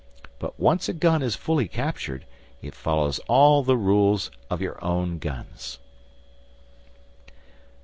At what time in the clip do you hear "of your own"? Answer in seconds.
4.49-5.19